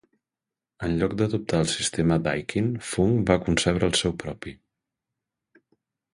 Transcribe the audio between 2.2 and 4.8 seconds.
d'Aikin, Funk va concebre el seu propi.